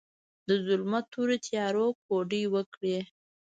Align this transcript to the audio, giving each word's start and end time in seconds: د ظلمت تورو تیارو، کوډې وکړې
د 0.47 0.49
ظلمت 0.65 1.05
تورو 1.13 1.35
تیارو، 1.45 1.85
کوډې 2.05 2.43
وکړې 2.53 2.97